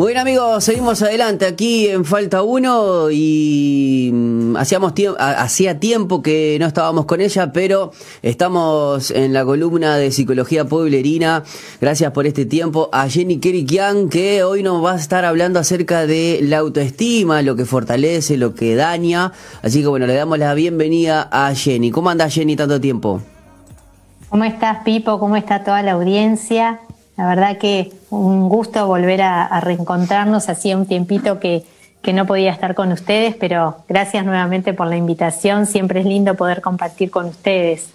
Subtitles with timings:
[0.00, 6.56] Muy bien amigos, seguimos adelante aquí en Falta 1 y mm, hacíamos hacía tiempo que
[6.58, 7.92] no estábamos con ella, pero
[8.22, 11.44] estamos en la columna de Psicología Pueblerina.
[11.82, 16.06] Gracias por este tiempo a Jenny Kerikian que hoy nos va a estar hablando acerca
[16.06, 19.32] de la autoestima, lo que fortalece, lo que daña.
[19.62, 21.90] Así que bueno, le damos la bienvenida a Jenny.
[21.90, 23.20] ¿Cómo anda Jenny tanto tiempo?
[24.30, 25.18] ¿Cómo estás Pipo?
[25.18, 26.80] ¿Cómo está toda la audiencia?
[27.18, 30.48] La verdad que un gusto volver a, reencontrarnos.
[30.48, 31.64] Hacía un tiempito que,
[32.02, 35.66] que no podía estar con ustedes, pero gracias nuevamente por la invitación.
[35.66, 37.90] Siempre es lindo poder compartir con ustedes.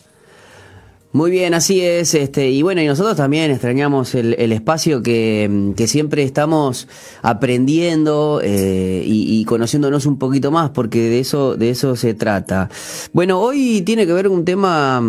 [1.16, 2.14] Muy bien, así es.
[2.14, 6.90] Este, y bueno, y nosotros también extrañamos el, espacio que, siempre estamos
[7.22, 12.70] aprendiendo eh, y, conociéndonos un poquito más, porque de eso, de eso se trata.
[13.14, 15.02] Bueno, hoy tiene que ver un tema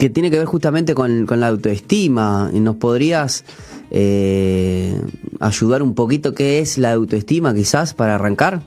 [0.00, 2.50] que tiene que ver justamente con, la autoestima.
[2.52, 3.44] ¿Nos podrías
[3.90, 5.00] eh,
[5.40, 8.60] ayudar un poquito qué es la autoestima quizás para arrancar?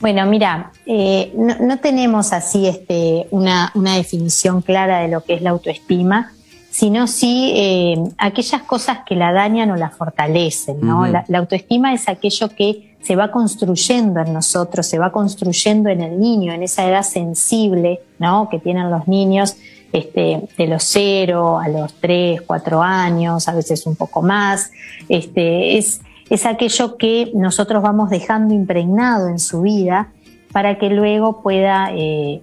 [0.00, 5.50] Bueno, mira, eh, no, tenemos así este, una, definición clara de lo que es la
[5.50, 6.32] autoestima,
[6.70, 10.80] sino sí eh, aquellas cosas que la dañan o la fortalecen.
[10.80, 11.06] ¿no?
[11.06, 16.20] la autoestima es aquello que se va construyendo en nosotros, se va construyendo en el
[16.20, 18.48] niño, en esa edad sensible, ¿no?
[18.50, 19.56] Que tienen los niños
[19.92, 24.70] este, de los cero a los tres, cuatro años, a veces un poco más.
[25.08, 30.12] Este, es, es aquello que nosotros vamos dejando impregnado en su vida
[30.52, 32.42] para que luego pueda, eh,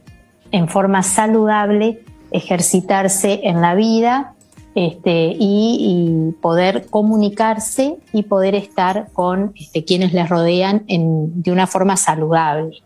[0.52, 4.34] en forma saludable, ejercitarse en la vida
[4.76, 9.54] este, y, poder comunicarse y poder estar con
[9.88, 12.84] quienes les rodean de una forma saludable.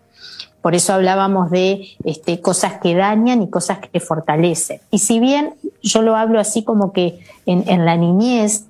[0.62, 4.80] Por eso hablábamos de este, cosas que dañan y cosas que fortalecen.
[4.92, 8.66] Y si bien yo lo hablo así como que en, la niñez,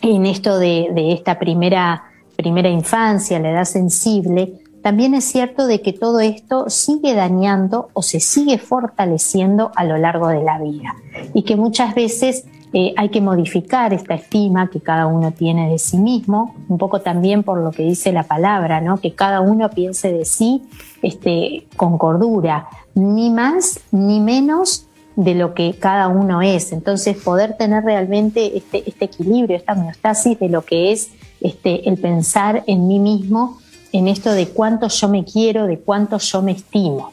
[0.00, 2.04] en esto de, de esta primera,
[2.36, 8.02] primera infancia, la edad sensible, también es cierto de que todo esto sigue dañando o
[8.02, 10.96] se sigue fortaleciendo a lo largo de la vida
[11.34, 15.78] y que muchas veces eh, hay que modificar esta estima que cada uno tiene de
[15.78, 18.98] sí mismo, un poco también por lo que dice la palabra, ¿no?
[18.98, 20.62] que cada uno piense de sí
[21.02, 26.72] este, con cordura, ni más ni menos de lo que cada uno es.
[26.72, 31.10] Entonces, poder tener realmente este, este equilibrio, esta homeostasis de lo que es
[31.42, 33.58] este, el pensar en mí mismo
[33.92, 37.12] en esto de cuánto yo me quiero, de cuánto yo me estimo.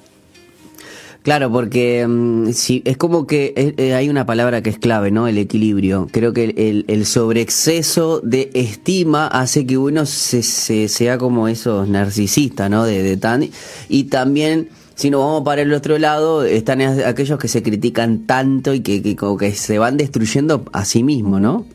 [1.21, 2.07] Claro, porque
[2.53, 5.27] si, es como que eh, eh, hay una palabra que es clave, ¿no?
[5.27, 6.07] El equilibrio.
[6.11, 10.41] Creo que el, el sobreexceso de estima hace que uno se,
[10.87, 12.85] sea como esos narcisistas, ¿no?
[12.85, 13.49] De, de tan,
[13.89, 18.73] y también, si nos vamos para el otro lado, están aquellos que se critican tanto
[18.73, 21.65] y que, que como que se van destruyendo a sí mismos, ¿no?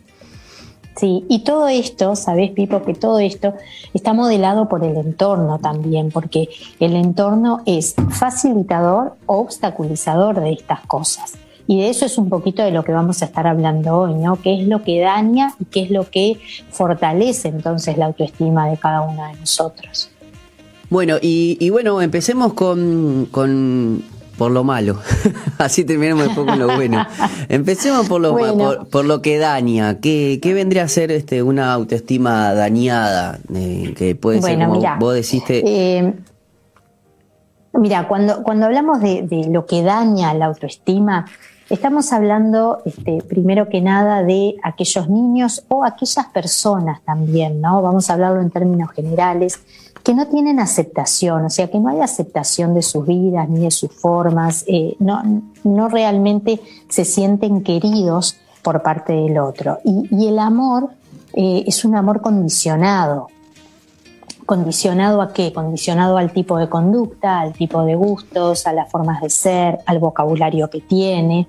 [0.97, 3.55] Sí, y todo esto, sabes, Pipo, que todo esto
[3.93, 10.81] está modelado por el entorno también, porque el entorno es facilitador o obstaculizador de estas
[10.87, 11.35] cosas.
[11.67, 14.37] Y de eso es un poquito de lo que vamos a estar hablando hoy, ¿no?
[14.41, 16.39] ¿Qué es lo que daña y qué es lo que
[16.71, 20.11] fortalece entonces la autoestima de cada uno de nosotros?
[20.91, 24.05] Bueno, y, bueno, empecemos con, con
[24.37, 24.99] por lo malo.
[25.59, 27.07] Así terminamos después con lo bueno.
[27.49, 28.37] Empecemos por lo,
[28.91, 30.01] por, lo que daña.
[30.01, 33.39] ¿Qué, ¿Qué, vendría a ser este, una autoestima dañada?
[33.55, 35.63] Eh, que puede ser como vos deciste.
[35.65, 36.15] Eh,
[37.73, 41.27] mira, cuando, cuando hablamos de, lo que daña la autoestima,
[41.71, 47.83] estamos hablando este, primero que nada de aquellos niños o aquellas personas también, ¿no?
[47.83, 49.61] Vamos a hablarlo en términos generales
[50.05, 53.71] que no tienen aceptación, o sea, que no hay aceptación de sus vidas ni de
[53.71, 56.61] sus formas, eh, no, no realmente
[56.91, 59.79] se sienten queridos por parte del otro.
[59.83, 60.91] Y, el amor
[61.33, 63.29] eh, es un amor condicionado.
[64.45, 65.55] ¿Condicionado a qué?
[65.55, 70.01] Condicionado al tipo de conducta, al tipo de gustos, a las formas de ser, al
[70.01, 71.49] vocabulario que tiene.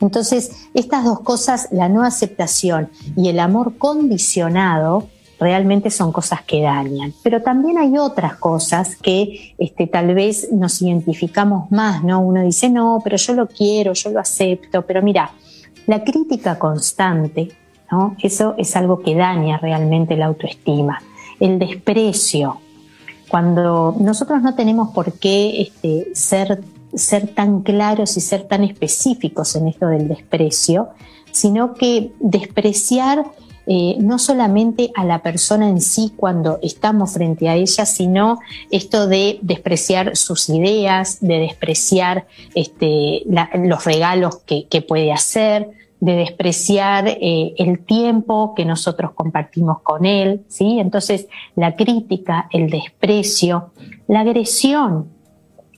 [0.00, 5.08] Entonces, estas dos cosas, la no aceptación y el amor condicionado,
[5.40, 7.14] realmente son cosas que dañan.
[7.22, 12.20] Pero también hay otras cosas que este, tal vez nos identificamos más, ¿no?
[12.20, 15.32] Uno dice, no, pero yo lo quiero, yo lo acepto, pero mira,
[15.86, 17.48] la crítica constante,
[17.90, 18.14] ¿no?
[18.22, 21.02] Eso es algo que daña realmente la autoestima.
[21.40, 22.58] El desprecio.
[23.28, 26.62] Cuando nosotros no tenemos por qué este, ser,
[26.92, 30.90] ser tan claros y ser tan específicos en esto del desprecio,
[31.32, 33.24] sino que despreciar
[33.72, 38.40] eh, no solamente a la persona en sí cuando estamos frente a ella, sino
[38.72, 42.26] esto de despreciar sus ideas, de despreciar
[42.56, 43.22] este,
[43.54, 45.70] los regalos que, puede hacer,
[46.00, 50.80] de despreciar eh, el tiempo que nosotros compartimos con él, ¿sí?
[50.80, 53.70] Entonces, la crítica, el desprecio,
[54.08, 55.10] la agresión.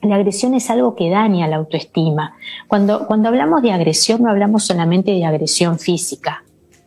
[0.00, 2.36] La agresión es algo que daña la autoestima.
[2.68, 6.42] Cuando, cuando hablamos de agresión, no hablamos solamente de agresión física.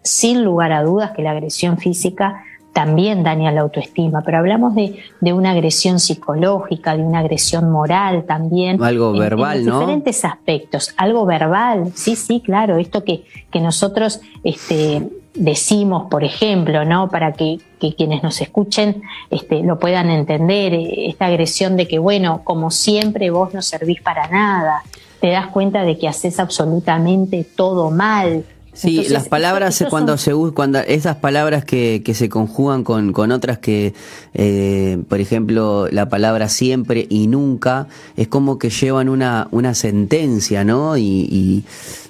[0.05, 2.43] Sin lugar a dudas que la agresión física
[2.75, 8.25] también daña la autoestima, pero hablamos de, de, una agresión psicológica, de una agresión moral
[8.25, 8.83] también.
[8.83, 9.79] Algo verbal, en ¿no?
[9.79, 10.93] Diferentes aspectos.
[10.97, 12.75] Algo verbal, sí, sí, claro.
[12.75, 17.07] Esto que, que nosotros este, decimos, por ejemplo, ¿no?
[17.09, 22.41] Para que, que, quienes nos escuchen este, lo puedan entender, esta agresión de que, bueno,
[22.43, 24.83] como siempre vos no servís para nada,
[25.21, 28.43] te das cuenta de que haces absolutamente todo mal,
[28.75, 30.49] Sí, Entonces, las palabras eso, cuando son...
[30.49, 33.93] se cuando esas palabras que, que se conjugan con, con otras que,
[34.33, 37.87] eh, por ejemplo, la palabra siempre y nunca
[38.17, 40.97] es como que llevan una una sentencia, ¿no?
[40.97, 41.63] Y, y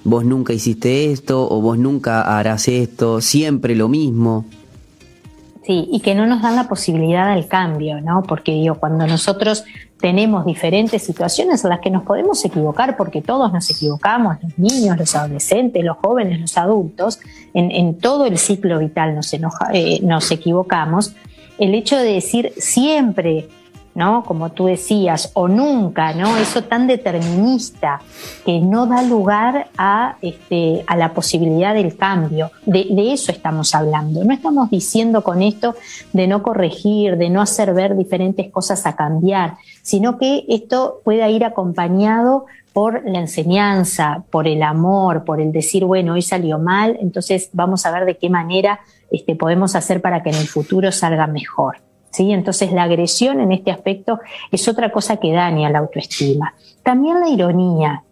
[0.03, 4.45] vos nunca hiciste esto o vos nunca harás esto, siempre lo mismo.
[5.65, 8.21] Sí, y que no nos dan la posibilidad al cambio, ¿no?
[8.23, 9.63] Porque digo, cuando nosotros
[9.99, 14.97] tenemos diferentes situaciones en las que nos podemos equivocar, porque todos nos equivocamos, los niños,
[14.97, 17.19] los adolescentes, los jóvenes, los adultos,
[17.53, 21.15] en, en todo el ciclo vital nos, enoja, eh, nos equivocamos,
[21.57, 23.47] el hecho de decir siempre,
[23.95, 24.23] ¿no?
[24.23, 26.35] Como tú decías, o nunca, ¿no?
[26.37, 28.01] Eso tan determinista
[28.45, 32.51] que no da lugar a, este, a la posibilidad del cambio.
[32.65, 34.23] De, eso estamos hablando.
[34.23, 35.75] No estamos diciendo con esto
[36.11, 41.29] de no corregir, de no hacer ver diferentes cosas a cambiar, sino que esto pueda
[41.29, 46.97] ir acompañado por la enseñanza, por el amor, por el decir, bueno, hoy salió mal,
[46.99, 50.91] entonces vamos a ver de qué manera este, podemos hacer para que en el futuro
[50.91, 51.77] salga mejor.
[52.15, 52.31] ¿Sí?
[52.31, 56.53] Entonces la agresión en este aspecto es otra cosa que daña la autoestima.
[56.81, 58.03] También la ironía,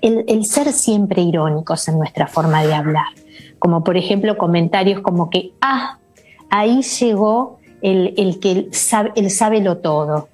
[0.00, 3.08] el, ser siempre irónicos en nuestra forma de hablar,
[3.58, 5.98] como por ejemplo comentarios como que, ah,
[6.48, 10.30] ahí llegó el, el que sabe, el sabe lo todo,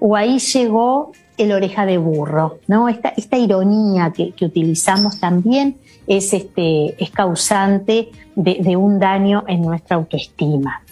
[0.00, 2.88] o ahí llegó el oreja de burro, ¿no?
[2.88, 9.62] Esta, esta ironía que, que, utilizamos también es, este, es causante de, un daño en
[9.62, 10.82] nuestra autoestima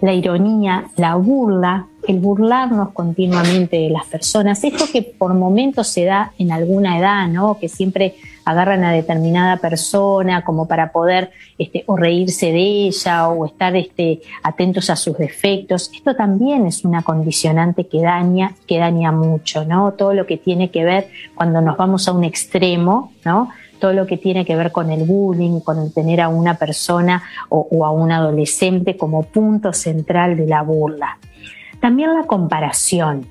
[0.00, 6.04] la ironía, la burla, el burlarnos continuamente de las personas, esto que por momentos se
[6.04, 7.58] da en alguna edad, ¿no?
[7.58, 8.14] Que siempre
[8.46, 14.22] agarran a determinada persona como para poder este, o reírse de ella o estar este,
[14.42, 15.90] atentos a sus defectos.
[15.92, 19.92] Esto también es una condicionante que daña, que daña mucho, ¿no?
[19.92, 23.50] Todo lo que tiene que ver cuando nos vamos a un extremo, ¿no?
[23.78, 27.22] todo lo que tiene que ver con el bullying, con el tener a una persona
[27.50, 31.18] o, o, a un adolescente como punto central de la burla.
[31.78, 33.26] También la comparación.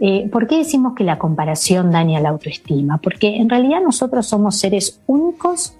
[0.00, 2.98] Eh, ¿Por qué decimos que la comparación daña la autoestima?
[2.98, 5.76] Porque en realidad nosotros somos seres únicos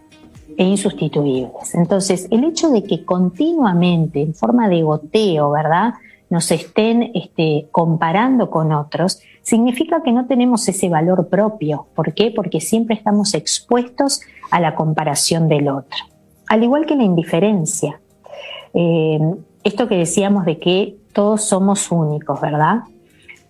[0.56, 1.74] e insustituibles.
[1.74, 5.94] Entonces, el hecho de que continuamente, en forma de goteo, ¿verdad?
[6.30, 11.86] nos estén este, comparando con otros, significa que no tenemos ese valor propio.
[11.94, 12.32] ¿Por qué?
[12.34, 14.20] Porque siempre estamos expuestos
[14.50, 15.98] a la comparación del otro.
[16.46, 18.00] Al igual que la indiferencia.
[18.74, 19.18] Eh,
[19.64, 22.80] esto que decíamos de que todos somos únicos, ¿verdad?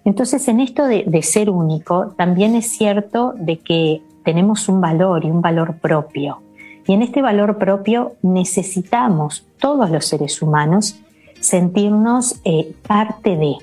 [0.09, 5.31] Entonces, en esto de, ser único, también es cierto de que tenemos un valor y
[5.31, 6.41] un valor propio.
[6.87, 10.99] Y en este valor propio necesitamos, todos los seres humanos,
[11.41, 13.57] sentirnos eh, parte de.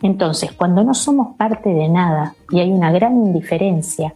[0.00, 4.14] Entonces, cuando no somos parte de nada y hay una gran indiferencia,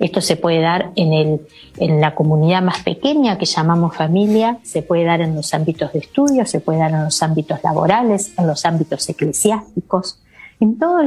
[0.00, 4.82] esto se puede dar en, el, en la comunidad más pequeña que llamamos familia, se
[4.82, 8.48] puede dar en los ámbitos de estudio, se puede dar en los ámbitos laborales, en
[8.48, 10.18] los ámbitos eclesiásticos.
[10.60, 11.06] En todas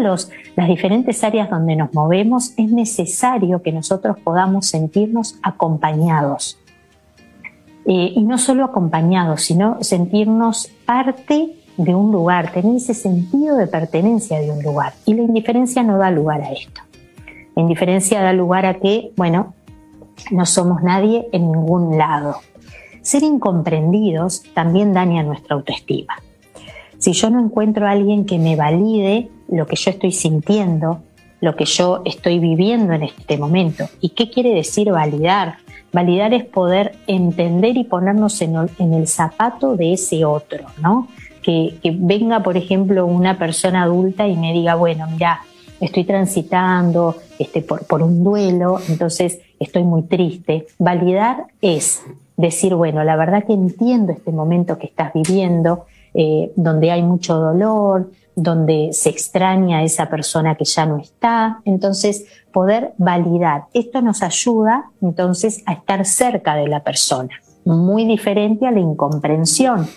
[0.55, 6.57] las diferentes áreas donde nos movemos es necesario que nosotros podamos sentirnos acompañados.
[7.85, 13.67] Eh, y no solo acompañados, sino sentirnos parte de un lugar, tener ese sentido de
[13.67, 14.93] pertenencia de un lugar.
[15.05, 16.81] Y la indiferencia no da lugar a esto.
[17.55, 19.53] La indiferencia da lugar a que, bueno,
[20.29, 22.37] no somos nadie en ningún lado.
[23.01, 26.15] Ser incomprendidos también daña nuestra autoestima.
[27.01, 31.01] Si yo no encuentro a alguien que me valide lo que yo estoy sintiendo,
[31.41, 35.55] lo que yo estoy viviendo en este momento, ¿y qué quiere decir validar?
[35.91, 38.55] Validar es poder entender y ponernos en,
[38.93, 41.07] el zapato de ese otro, ¿no?
[41.41, 45.41] Que, que, venga, por ejemplo, una persona adulta y me diga, bueno, mira,
[45.79, 50.67] estoy transitando este, por, por un duelo, entonces estoy muy triste.
[50.77, 52.03] Validar es
[52.37, 57.35] decir, bueno, la verdad que entiendo este momento que estás viviendo, eh, donde hay mucho
[57.35, 61.61] dolor, donde se extraña a esa persona que ya no está.
[61.65, 63.65] Entonces, poder validar.
[63.73, 67.33] Esto nos ayuda entonces a estar cerca de la persona,
[67.65, 69.87] muy diferente a la incomprensión,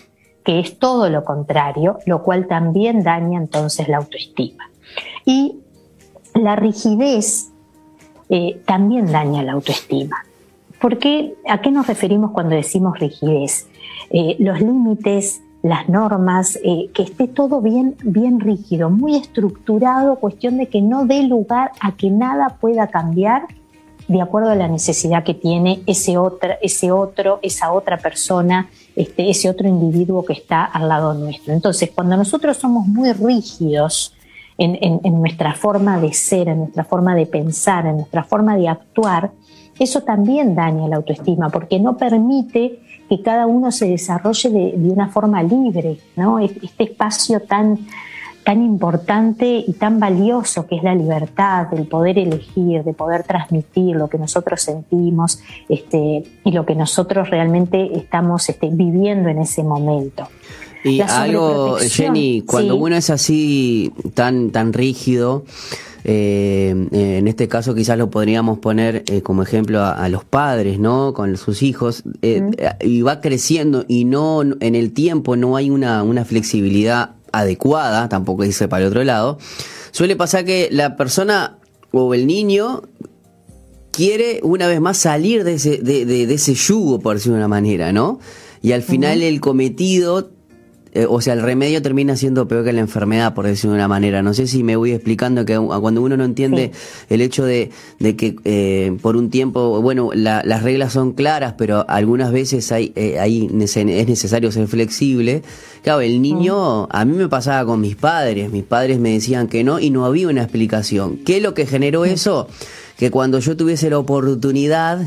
[0.44, 4.64] que es todo lo contrario, lo cual también daña entonces la autoestima.
[5.24, 5.58] Y
[6.34, 7.50] la rigidez
[8.28, 10.24] eh, también daña la autoestima.
[10.80, 11.34] ¿Por qué?
[11.48, 13.68] ¿A qué nos referimos cuando decimos rigidez?
[14.10, 20.58] Eh, los límites, las normas, eh, que esté todo bien, bien rígido, muy estructurado, cuestión
[20.58, 23.46] de que no dé lugar a que nada pueda cambiar
[24.06, 29.30] de acuerdo a la necesidad que tiene ese otro, ese otro esa otra persona, este,
[29.30, 31.54] ese otro individuo que está al lado nuestro.
[31.54, 34.14] Entonces, cuando nosotros somos muy rígidos
[34.58, 39.32] en nuestra forma de ser, en nuestra forma de pensar, en nuestra forma de actuar,
[39.78, 45.08] eso también daña la autoestima porque no permite que cada uno se desarrolle de, una
[45.08, 46.38] forma libre, ¿no?
[46.38, 47.78] Este espacio tan,
[48.44, 53.96] tan importante y tan valioso que es la libertad, el poder elegir, de poder transmitir
[53.96, 59.62] lo que nosotros sentimos este, y lo que nosotros realmente estamos este, viviendo en ese
[59.62, 60.28] momento.
[60.84, 65.44] Y algo, Jenny, cuando uno es así tan, tan rígido,
[66.04, 70.78] eh, eh, en este caso quizás lo podríamos poner eh, como ejemplo a, los padres,
[70.78, 71.14] ¿no?
[71.14, 76.26] Con sus hijos, y va creciendo y no en el tiempo no hay una, una
[76.26, 79.38] flexibilidad adecuada, tampoco dice para el otro lado,
[79.90, 81.56] suele pasar que la persona
[81.90, 82.82] o el niño
[83.90, 87.48] quiere una vez más salir de ese, de, de, ese yugo, por decirlo de una
[87.48, 88.20] manera, ¿no?
[88.60, 90.33] Y al final el cometido
[90.94, 93.88] eh, o sea, el remedio termina siendo peor que la enfermedad, por decirlo de una
[93.88, 94.22] manera.
[94.22, 96.70] No sé si me voy explicando que cuando uno no entiende
[97.10, 102.30] el hecho de, que eh, por un tiempo, bueno, las reglas son claras, pero algunas
[102.30, 105.42] veces hay, eh, ahí es necesario ser flexible.
[105.82, 109.64] Claro, el niño, a mí me pasaba con mis padres, mis padres me decían que
[109.64, 111.16] no y no había una explicación.
[111.18, 112.46] ¿Qué es lo que generó eso?
[112.96, 115.00] Que cuando yo tuviese la oportunidad,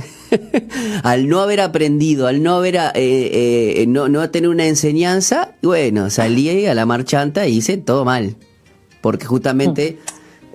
[1.03, 6.09] al no haber aprendido, al no haber, eh, eh, no, no tener una enseñanza, bueno,
[6.09, 8.35] salí a la marchanta y hice todo mal.
[8.99, 9.99] Porque justamente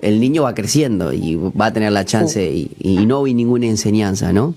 [0.01, 4.31] el niño va creciendo y va a tener la chance y, no vi ninguna enseñanza,
[4.31, 4.53] ¿no?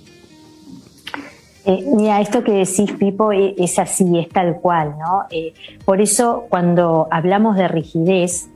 [1.64, 5.24] Eh, mira, esto que decís, Pipo, e, es así, es tal cual, ¿no?
[5.84, 8.48] por eso, cuando hablamos de rigidez,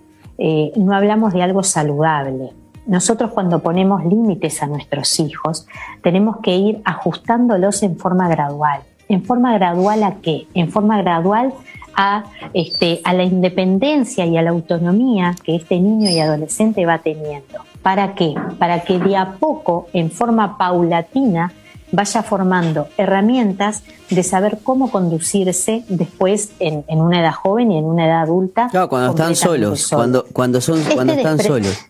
[0.77, 2.51] no hablamos de algo saludable
[2.91, 5.69] nosotros cuando ponemos límites a nuestros hijos,
[6.03, 8.81] tenemos que ir ajustándolos en forma gradual.
[9.09, 10.49] ¿En forma gradual a qué?
[10.55, 11.55] En forma gradual
[11.95, 16.99] a, este, a la independencia y a la autonomía que este niño y adolescente va
[16.99, 17.61] teniendo.
[17.81, 18.35] ¿Para qué?
[18.59, 21.53] Para que de a poco, en forma paulatina,
[21.93, 28.07] vaya formando herramientas de saber cómo conducirse después en, una edad joven y en una
[28.07, 28.67] edad adulta.
[28.69, 31.90] Claro, cuando están solos, cuando, cuando, son, cuando este están solos.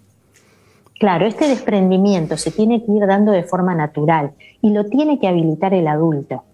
[1.00, 5.28] Claro, este desprendimiento se tiene que ir dando de forma natural y lo tiene que
[5.28, 6.45] habilitar el adulto.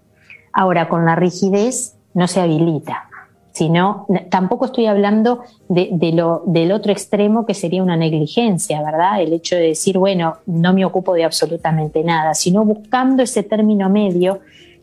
[0.53, 3.09] Ahora, con la rigidez no se habilita,
[3.51, 9.21] sino tampoco estoy hablando de, lo, del otro extremo que sería una negligencia, ¿verdad?
[9.21, 13.91] El hecho de decir, bueno, no me ocupo de absolutamente nada, sino buscando ese término
[13.91, 14.39] medio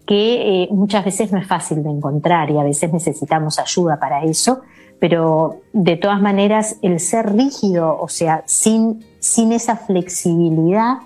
[0.06, 4.26] que eh, muchas veces no es fácil de encontrar y a veces necesitamos ayuda para
[4.26, 4.60] eso,
[5.04, 11.00] pero de todas maneras el ser rígido, o sea, sin, sin esa flexibilidad,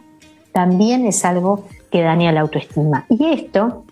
[0.51, 3.07] también es algo que daña la autoestima.
[3.09, 3.85] Y esto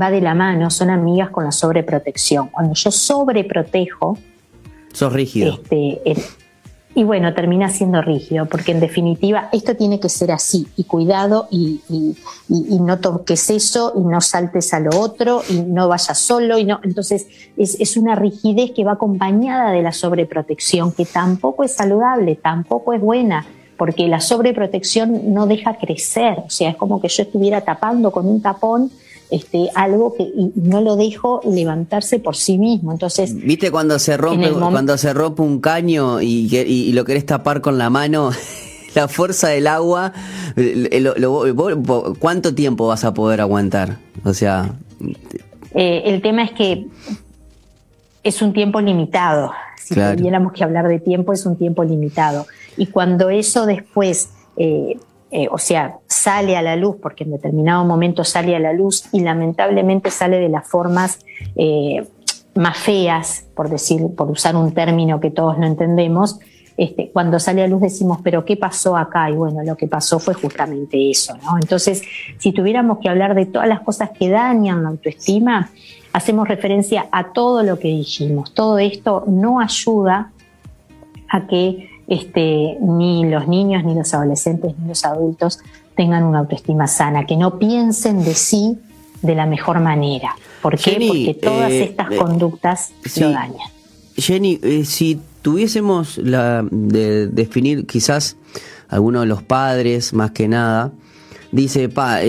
[0.00, 2.50] va de la mano, son amigas con la sobreprotección.
[2.50, 4.16] Cuando yo sobreprotejo,
[4.92, 5.54] sos rígido.
[5.54, 6.00] Este,
[6.94, 11.48] y bueno, termina siendo rígido, porque en definitiva esto tiene que ser así, y cuidado,
[11.50, 11.80] y,
[12.48, 16.80] no toques eso, y no saltes a lo otro, y no vayas solo, y no.
[16.82, 22.92] Entonces, es, una rigidez que va acompañada de la sobreprotección, que tampoco es saludable, tampoco
[22.92, 23.46] es buena,
[23.78, 28.26] porque la sobreprotección no deja crecer, o sea, es como que yo estuviera tapando con
[28.28, 28.90] un tapón
[29.32, 32.92] este, algo que no lo dejo levantarse por sí mismo.
[32.92, 37.62] Entonces, ¿viste cuando se rompe cuando se rompe un caño y, y, lo querés tapar
[37.62, 38.30] con la mano?
[38.94, 40.12] la fuerza del agua,
[42.18, 43.96] ¿cuánto tiempo vas a poder aguantar?
[44.22, 44.74] O sea,
[45.74, 46.86] eh, el tema es que
[48.22, 49.50] es un tiempo limitado.
[49.82, 52.46] Si tuviéramos que hablar de tiempo, es un tiempo limitado.
[52.76, 54.98] Y cuando eso después eh,
[55.34, 59.04] eh, o sea, sale a la luz, porque en determinado momento sale a la luz
[59.12, 61.18] y lamentablemente sale de las formas
[61.56, 62.06] eh,
[62.54, 66.38] más feas, por decir, por usar un término que todos no entendemos,
[66.76, 69.28] este, cuando sale a luz decimos, pero ¿qué pasó acá?
[69.30, 71.34] Y bueno, lo que pasó fue justamente eso.
[71.60, 72.02] Entonces,
[72.38, 75.70] si tuviéramos que hablar de todas las cosas que dañan la autoestima,
[76.12, 78.54] hacemos referencia a todo lo que dijimos.
[78.54, 80.32] Todo esto no ayuda
[81.28, 85.60] a que este, ni los niños, ni los adolescentes, ni los adultos
[85.96, 88.78] tengan una autoestima sana, que no piensen de sí
[89.22, 90.34] de la mejor manera.
[90.60, 90.92] ¿Por qué?
[91.06, 93.68] Porque todas eh, estas eh, conductas lo dañan.
[94.16, 98.36] Jenny, eh, si tuviésemos la de definir quizás
[98.88, 100.92] alguno de los padres más que nada,
[101.50, 102.20] dice, pa,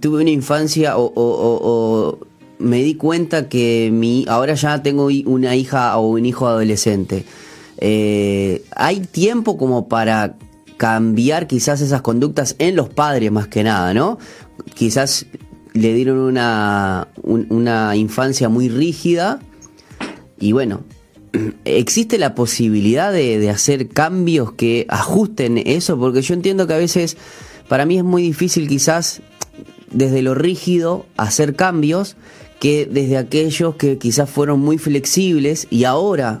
[0.00, 2.18] tuve una infancia o,
[2.58, 7.24] me di cuenta que mi, ahora ya tengo una hija o un hijo adolescente.
[7.80, 10.34] ¿Hay tiempo como para
[10.78, 14.18] cambiar quizás esas conductas en los padres más que nada, ¿no?
[14.74, 15.26] Quizás
[15.74, 19.40] le dieron una, una infancia muy rígida
[20.40, 20.82] y bueno,
[21.64, 25.98] ¿existe la posibilidad de, hacer cambios que ajusten eso?
[25.98, 27.16] Porque yo entiendo que a veces
[27.68, 29.20] para mí es muy difícil quizás
[29.90, 32.16] desde lo rígido hacer cambios
[32.60, 36.40] que desde aquellos que quizás fueron muy flexibles y ahora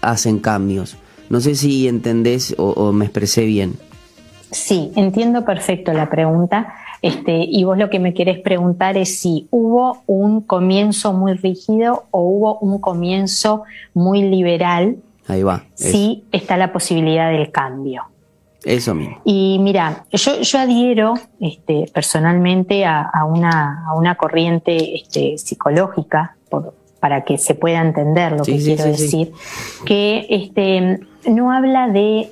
[0.00, 0.96] hacen cambios.
[1.30, 3.78] No sé si entendés o, o me expresé bien.
[4.50, 6.74] Sí, entiendo perfecto la pregunta.
[7.02, 12.04] Este, y vos lo que me querés preguntar es si hubo un comienzo muy rígido
[12.10, 13.62] o hubo un comienzo
[13.94, 14.96] muy liberal.
[15.26, 15.64] Ahí va.
[15.74, 18.04] Si está la posibilidad del cambio.
[18.64, 19.22] Eso mismo.
[19.24, 26.36] Y mira, yo, yo adhiero este, personalmente a, una, a una corriente este, psicológica,
[27.00, 29.32] para que se pueda entender lo que quiero decir,
[29.84, 32.30] que este, no habla de,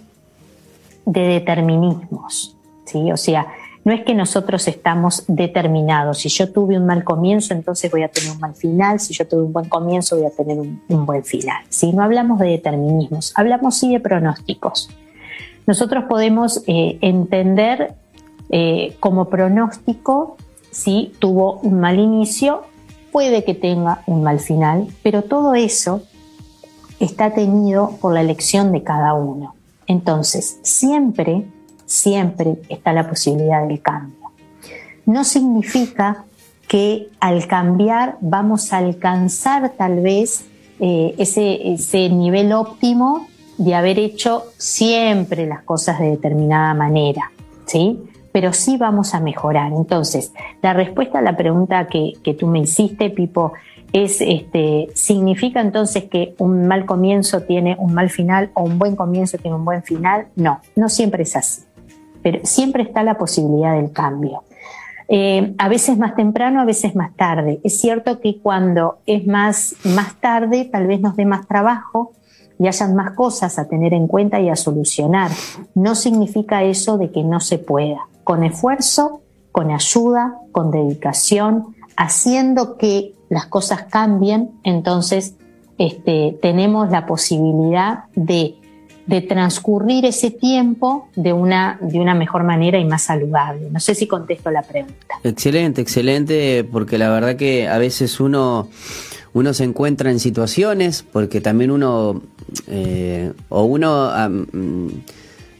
[1.06, 2.56] de determinismos.
[2.84, 3.10] ¿sí?
[3.10, 3.48] O sea,
[3.88, 6.18] no es que nosotros estamos determinados.
[6.18, 9.00] Si yo tuve un mal comienzo, entonces voy a tener un mal final.
[9.00, 11.64] Si yo tuve un buen comienzo, voy a tener un, buen final.
[11.70, 14.90] Si no hablamos de determinismos, hablamos sí de pronósticos.
[15.66, 17.94] Nosotros podemos eh, entender
[18.50, 20.36] eh, como pronóstico
[20.70, 22.64] si tuvo un mal inicio,
[23.12, 26.02] puede que tenga un mal final, pero todo eso
[27.00, 29.54] está tenido por la elección de cada uno.
[29.86, 31.44] Entonces, siempre
[31.88, 34.30] siempre está la posibilidad del cambio.
[35.06, 36.24] No significa
[36.68, 40.44] que al cambiar vamos a alcanzar tal vez
[40.80, 47.32] eh, ese, ese nivel óptimo de haber hecho siempre las cosas de determinada manera,
[47.66, 47.98] ¿sí?
[48.32, 49.72] Pero sí vamos a mejorar.
[49.72, 53.52] Entonces, la respuesta a la pregunta que, tú me hiciste, Pipo,
[53.92, 58.96] es este, significa entonces que un mal comienzo tiene un mal final o un buen
[58.96, 60.26] comienzo tiene un buen final.
[60.36, 61.62] No, no siempre es así
[62.22, 64.44] pero siempre está la posibilidad del cambio.
[65.08, 67.60] Eh, a veces más temprano, a veces más tarde.
[67.64, 72.12] Es cierto que cuando es más, más tarde, tal vez nos dé más trabajo
[72.58, 75.30] y hayan más cosas a tener en cuenta y a solucionar.
[75.74, 78.06] No significa eso de que no se pueda.
[78.28, 85.36] Con esfuerzo, con ayuda, con dedicación, haciendo que las cosas cambien, entonces
[85.78, 88.54] este, tenemos la posibilidad de
[89.26, 93.70] transcurrir ese tiempo de una, de una mejor manera y más saludable.
[93.70, 95.14] No sé si contesto la pregunta.
[95.24, 98.68] Excelente, excelente, porque la verdad que a veces uno,
[99.32, 102.20] uno se encuentra en situaciones, porque también uno,
[102.66, 104.12] eh, o uno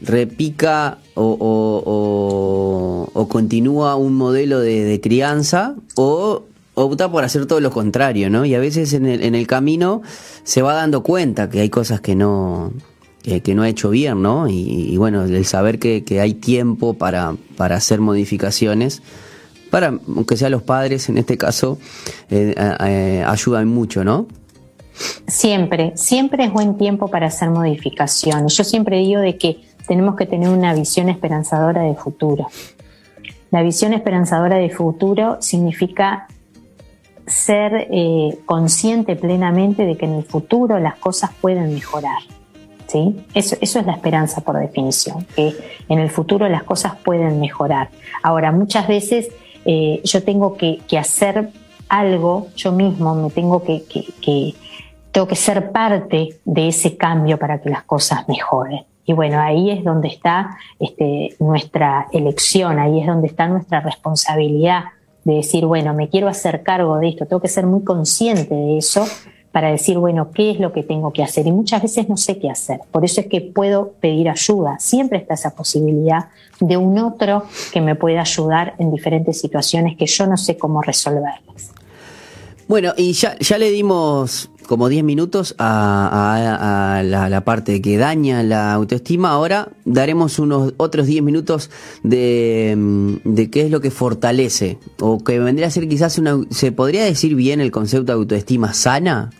[0.01, 1.65] repica o,
[3.29, 8.45] continúa un modelo de, crianza, o opta por hacer todo lo contrario, ¿no?
[8.45, 10.01] Y a veces en el, en el camino
[10.43, 12.71] se va dando cuenta que hay cosas que no,
[13.21, 14.47] que no ha hecho bien, ¿no?
[14.47, 19.01] Y, bueno, el saber que, hay tiempo para, para hacer modificaciones,
[19.69, 21.77] para, aunque sea los padres en este caso,
[22.29, 24.27] eh, ayudan mucho, ¿no?
[25.27, 28.57] Siempre, siempre es buen tiempo para hacer modificaciones.
[28.57, 32.47] Yo siempre digo de que tenemos que tener una visión esperanzadora de futuro.
[33.49, 36.27] La visión esperanzadora de futuro significa
[37.25, 42.19] ser eh, consciente plenamente de que en el futuro las cosas pueden mejorar.
[42.85, 43.25] ¿sí?
[43.33, 45.55] Eso, eso es la esperanza por definición, que
[45.89, 47.89] en el futuro las cosas pueden mejorar.
[48.21, 49.29] Ahora, muchas veces
[49.65, 51.49] eh, yo tengo que, hacer
[51.87, 53.83] algo, yo mismo me tengo que,
[55.11, 58.85] tengo que ser parte de ese cambio para que las cosas mejoren.
[59.09, 64.83] Y bueno, ahí es donde está este, nuestra elección, ahí es donde está nuestra responsabilidad
[65.23, 68.77] de decir, bueno, me quiero hacer cargo de esto, tengo que ser muy consciente de
[68.77, 69.07] eso
[69.51, 71.47] para decir, bueno, ¿qué es lo que tengo que hacer?
[71.47, 72.81] Y muchas veces no sé qué hacer.
[72.91, 74.77] Por eso es que puedo pedir ayuda.
[74.77, 76.25] Siempre está esa posibilidad
[76.59, 80.83] de un otro que me pueda ayudar en diferentes situaciones que yo no sé cómo
[80.83, 81.71] resolverlas.
[82.67, 88.71] Bueno, y ya, ya le dimos como 10 minutos a, la, parte que daña la
[88.71, 89.31] autoestima.
[89.31, 91.71] Ahora daremos unos otros 10 minutos
[92.03, 96.37] de, de, qué es lo que fortalece o que vendría a ser quizás una...
[96.51, 99.31] ¿Se podría decir bien el concepto de autoestima sana?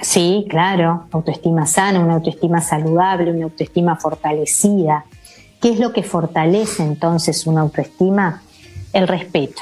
[0.00, 5.04] Sí, claro, autoestima sana, una autoestima saludable, una autoestima fortalecida.
[5.60, 8.40] ¿Qué es lo que fortalece entonces una autoestima?
[8.94, 9.60] El respeto.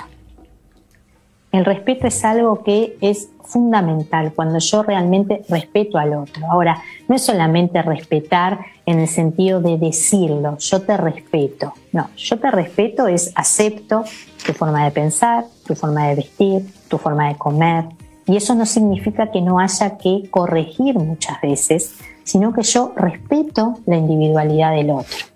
[1.53, 6.47] El respeto es algo que es fundamental cuando yo realmente respeto al otro.
[6.51, 11.75] Ahora, no es solamente respetar en el sentido de decirlo, yo te respeto.
[11.93, 14.05] No, yo te respeto es acepto
[14.47, 17.85] tu forma de pensar, tu forma de vestir, tu forma de comer.
[18.27, 23.75] Y eso no significa que no haya que corregir muchas veces, sino que yo respeto
[23.85, 25.27] la individualidad del otro.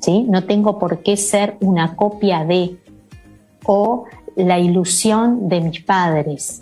[0.00, 0.26] ¿sí?
[0.28, 2.76] No tengo por qué ser una copia de
[3.64, 4.04] o
[4.36, 6.60] la ilusión de mis padres.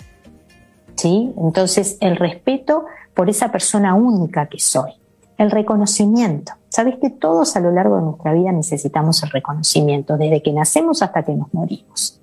[0.97, 1.33] ¿sí?
[1.37, 4.93] Entonces, el respeto por esa persona única que soy.
[5.39, 6.53] El reconocimiento.
[6.69, 11.03] Sabes que todos a lo largo de nuestra vida necesitamos el reconocimiento, desde que nacemos
[11.03, 12.21] hasta que nos morimos.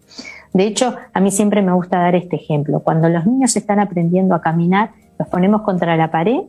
[0.54, 2.80] De hecho, a mí siempre me gusta dar este ejemplo.
[2.80, 6.40] Cuando los niños están aprendiendo a caminar, los ponemos contra la pared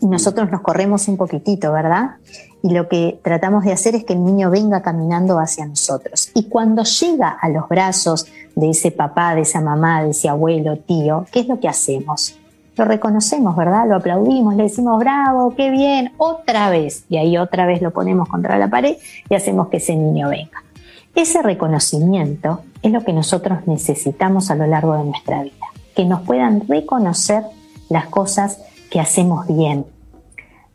[0.00, 2.16] y nosotros nos corremos un poquitito, ¿verdad?
[2.62, 6.30] Y lo que tratamos de hacer es que el niño venga caminando hacia nosotros.
[6.34, 10.76] Y cuando llega a los brazos de ese papá, de esa mamá, de ese abuelo,
[10.76, 12.36] tío, ¿qué es lo que hacemos?
[12.76, 13.88] Lo reconocemos, ¿verdad?
[13.88, 17.04] Lo aplaudimos, le decimos, bravo, qué bien, otra vez.
[17.08, 18.96] Y ahí otra vez lo ponemos contra la pared
[19.28, 20.62] y hacemos que ese niño venga.
[21.14, 25.66] Ese reconocimiento es lo que nosotros necesitamos a lo largo de nuestra vida,
[25.96, 27.42] que nos puedan reconocer
[27.88, 29.86] las cosas que hacemos bien.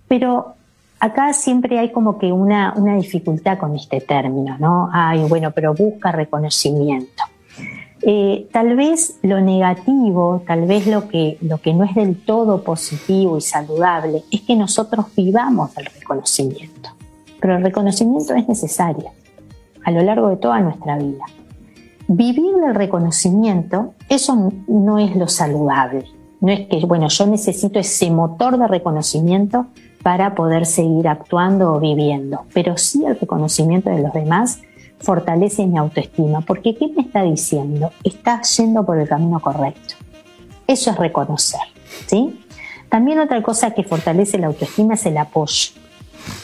[0.08, 0.56] Pero
[1.04, 4.90] acá siempre hay como que una, una dificultad con este término, ¿no?
[4.94, 7.24] Ay, bueno, pero busca reconocimiento.
[8.02, 12.64] Eh, tal vez lo negativo, tal vez lo que, lo que no es del todo
[12.64, 16.92] positivo y saludable, es que nosotros vivamos del reconocimiento.
[17.42, 19.12] Pero el reconocimiento es necesario
[19.84, 21.26] a lo largo de toda nuestra vida.
[22.08, 26.06] Vivir del reconocimiento, eso no es lo saludable.
[26.40, 29.68] No es que, bueno, yo necesito ese motor de reconocimiento
[30.04, 34.60] para poder seguir actuando o viviendo, pero sí el reconocimiento de los demás
[35.00, 37.92] fortalece mi autoestima, porque ¿qué me está diciendo?
[38.04, 39.96] Está yendo por el camino correcto.
[40.68, 41.62] Eso es reconocer,
[42.06, 42.40] ¿sí?
[42.90, 45.72] También otra cosa que fortalece la autoestima es el apoyo.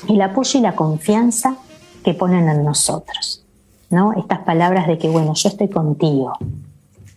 [0.07, 1.57] El apoyo y la confianza
[2.03, 3.45] que ponen en nosotros.
[3.89, 4.13] ¿no?
[4.13, 6.33] Estas palabras de que, bueno, yo estoy contigo,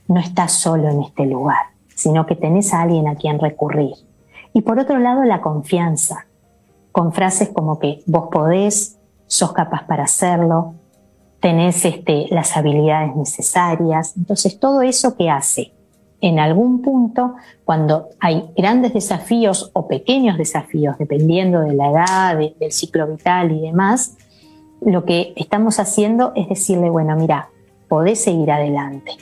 [0.09, 3.95] no estás solo en este lugar, sino que tenés a alguien a quien recurrir.
[4.55, 6.27] Y por otro lado, la confianza,
[6.93, 10.75] con frases como que vos podés, sos capaz para hacerlo,
[11.41, 14.15] tenés este, las habilidades necesarias.
[14.17, 15.73] Entonces, todo eso que hace
[16.21, 22.71] en algún punto, cuando hay grandes desafíos o pequeños desafíos, dependiendo de la edad, del
[22.71, 24.17] ciclo vital y demás,
[24.81, 27.49] lo que estamos haciendo es decirle, bueno, mira,
[27.89, 29.17] podés seguir adelante.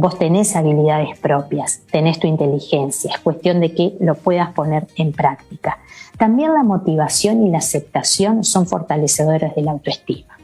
[0.00, 5.10] Vos tenés habilidades propias, tenés tu inteligencia, es cuestión de que lo puedas poner en
[5.10, 5.78] práctica.
[6.16, 10.38] También la motivación y la aceptación son fortalecedores de la autoestima.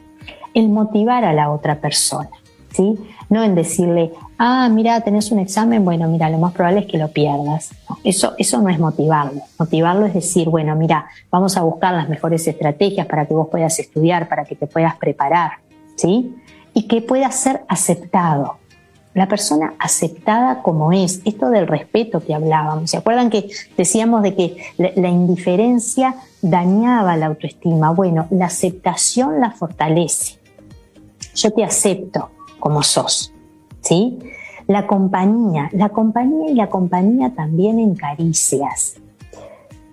[0.53, 2.31] El motivar a la otra persona,
[2.73, 2.99] ¿sí?
[3.29, 6.97] No en decirle, ah, mira, tenés un examen, bueno, mira, lo más probable es que
[6.97, 7.73] lo pierdas.
[8.03, 9.39] eso, eso no es motivarlo.
[9.57, 13.79] Motivarlo es decir, bueno, mira, vamos a buscar las mejores estrategias para que vos puedas
[13.79, 15.59] estudiar, para que te puedas preparar,
[15.95, 16.35] ¿sí?
[16.73, 18.57] Y que pueda ser aceptado.
[19.15, 22.91] La persona aceptada como es, esto del respeto que hablábamos.
[22.91, 27.91] ¿Se acuerdan que decíamos de que la indiferencia dañaba la autoestima?
[27.91, 30.37] Bueno, la aceptación la fortalece.
[31.33, 33.33] Yo te acepto como sos.
[33.79, 34.19] ¿sí?
[34.67, 38.95] La compañía, la compañía y la compañía también en caricias.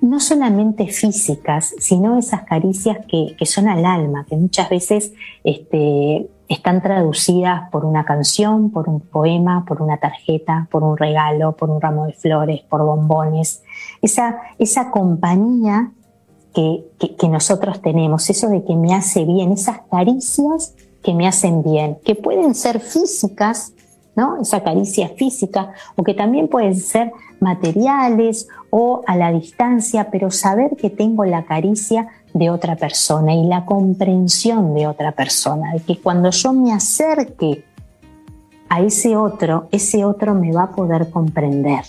[0.00, 5.12] No solamente físicas, sino esas caricias que, son al alma, que muchas veces
[5.44, 11.52] este, están traducidas por una canción, por un poema, por una tarjeta, por un regalo,
[11.52, 13.62] por un ramo de flores, por bombones.
[14.02, 15.92] Esa, esa compañía
[16.55, 16.85] que,
[17.18, 21.98] que, nosotros tenemos, eso de que me hace bien, esas caricias que me hacen bien,
[22.05, 23.72] que pueden ser físicas,
[24.14, 24.40] ¿no?
[24.40, 30.76] Esa caricia física, o que también pueden ser materiales o a la distancia, pero saber
[30.76, 35.98] que tengo la caricia de otra persona y la comprensión de otra persona, de que
[36.00, 37.64] cuando yo me acerque
[38.68, 41.84] a ese otro, ese otro me va a poder comprender.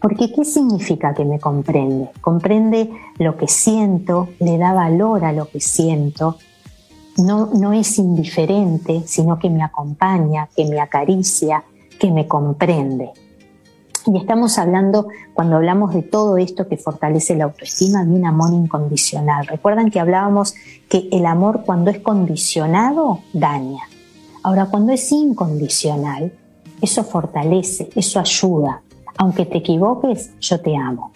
[0.00, 2.08] Porque ¿qué significa que me comprende?
[2.22, 6.38] Comprende lo que siento, le da valor a lo que siento,
[7.18, 11.62] no, es indiferente, sino que me acompaña, que me acaricia,
[11.98, 13.10] que me comprende.
[14.06, 18.52] Y estamos hablando, cuando hablamos de todo esto que fortalece la autoestima, de un amor
[18.52, 19.46] incondicional.
[19.46, 20.54] Recuerdan que hablábamos
[20.88, 23.82] que el amor cuando es condicionado daña.
[24.42, 26.32] Ahora, cuando es incondicional,
[26.80, 28.82] eso fortalece, eso ayuda.
[29.18, 31.12] aunque te equivoques, yo te amo.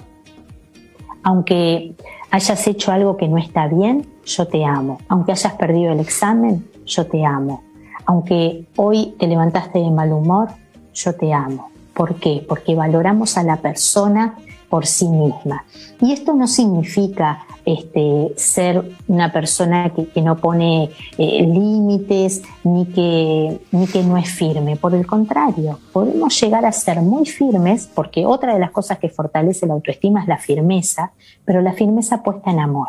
[1.23, 1.95] Aunque
[2.31, 4.99] hayas hecho algo que no está bien, yo te amo.
[5.09, 7.63] Aunque hayas perdido el examen, yo te amo.
[8.05, 10.49] Aunque hoy te levantaste de mal humor,
[10.93, 11.71] yo te amo.
[11.95, 12.45] ¿Por qué?
[12.49, 14.37] Porque valoramos a la persona
[14.69, 15.65] por sí misma.
[16.01, 23.61] Y esto no significa este, ser una persona que, no pone eh, límites ni que,
[23.71, 24.75] ni que no es firme.
[24.75, 29.09] Por el contrario, podemos llegar a ser muy firmes porque otra de las cosas que
[29.09, 31.13] fortalece la autoestima es la firmeza,
[31.45, 32.89] pero la firmeza puesta en amor.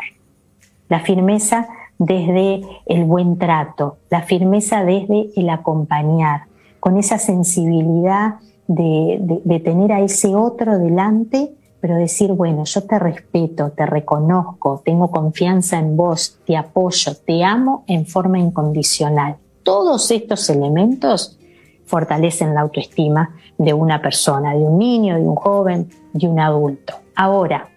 [0.88, 6.46] La firmeza desde el buen trato, la firmeza desde el acompañar,
[6.80, 8.36] con esa sensibilidad
[8.68, 15.08] de, tener a ese otro delante pero decir, bueno, yo te respeto, te reconozco, tengo
[15.10, 19.36] confianza en vos, te apoyo, te amo en forma incondicional.
[19.62, 21.38] Todos estos elementos
[21.84, 26.94] fortalecen la autoestima de una persona, de un niño, de un joven, de un adulto.
[27.14, 27.68] Ahora,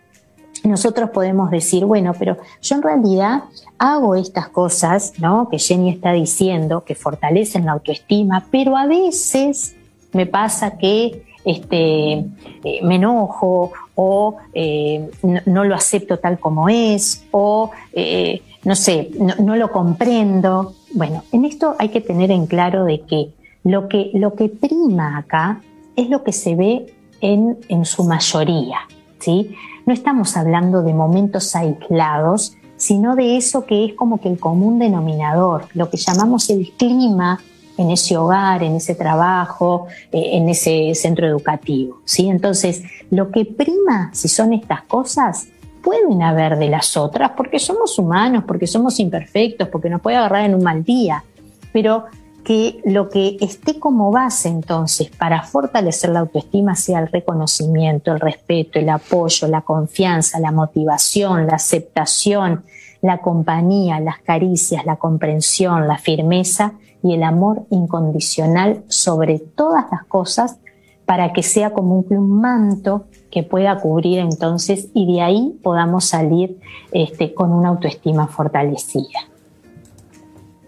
[0.63, 3.43] nosotros podemos decir, bueno, pero yo en realidad
[3.77, 5.47] hago estas cosas, ¿no?
[5.49, 9.75] Que Jenny está diciendo, que fortalecen la autoestima, pero a veces
[10.13, 15.09] me pasa que este, eh, me enojo o eh,
[15.45, 20.73] no, lo acepto tal como es o eh, no sé, no, lo comprendo.
[20.93, 23.29] Bueno, en esto hay que tener en claro de que
[23.63, 25.61] lo que, lo que prima acá
[25.95, 28.79] es lo que se ve en, en su mayoría,
[29.19, 29.55] ¿sí?
[29.85, 34.79] No estamos hablando de momentos aislados, sino de eso que es como que el común
[34.79, 37.39] denominador, lo que llamamos el clima
[37.79, 42.01] en ese hogar, en ese trabajo, eh, en ese centro educativo.
[42.03, 42.27] ¿sí?
[42.29, 45.47] Entonces, lo que prima, si son estas cosas,
[45.81, 50.43] pueden haber de las otras, porque somos humanos, porque somos imperfectos, porque nos puede agarrar
[50.43, 51.23] en un mal día,
[51.71, 52.03] pero
[52.43, 58.19] que lo que esté como base entonces para fortalecer la autoestima sea el reconocimiento, el
[58.19, 62.65] respeto, el apoyo, la confianza, la motivación, la aceptación,
[63.01, 70.05] la compañía, las caricias, la comprensión, la firmeza y el amor incondicional sobre todas las
[70.05, 70.57] cosas
[71.05, 76.59] para que sea como un, manto que pueda cubrir entonces y de ahí podamos salir
[76.91, 79.29] este, con una autoestima fortalecida.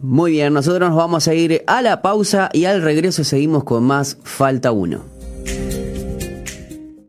[0.00, 3.82] Muy bien, nosotros nos vamos a ir a la pausa y al regreso seguimos con
[3.82, 5.81] más Falta 1.